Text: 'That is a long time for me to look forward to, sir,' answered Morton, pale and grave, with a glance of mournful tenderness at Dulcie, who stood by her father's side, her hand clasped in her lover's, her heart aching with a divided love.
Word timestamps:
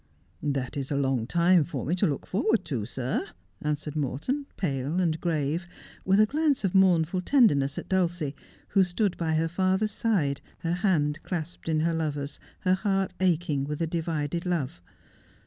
'That 0.57 0.77
is 0.77 0.89
a 0.89 0.95
long 0.97 1.27
time 1.27 1.63
for 1.63 1.85
me 1.85 1.93
to 1.97 2.07
look 2.07 2.25
forward 2.25 2.65
to, 2.65 2.87
sir,' 2.87 3.23
answered 3.61 3.95
Morton, 3.95 4.47
pale 4.57 4.99
and 4.99 5.21
grave, 5.21 5.67
with 6.03 6.19
a 6.19 6.25
glance 6.25 6.63
of 6.63 6.73
mournful 6.73 7.21
tenderness 7.21 7.77
at 7.77 7.87
Dulcie, 7.87 8.33
who 8.69 8.83
stood 8.83 9.15
by 9.15 9.33
her 9.33 9.47
father's 9.47 9.91
side, 9.91 10.41
her 10.61 10.73
hand 10.73 11.21
clasped 11.21 11.69
in 11.69 11.81
her 11.81 11.93
lover's, 11.93 12.39
her 12.61 12.73
heart 12.73 13.13
aching 13.19 13.63
with 13.65 13.79
a 13.79 13.85
divided 13.85 14.43
love. 14.43 14.81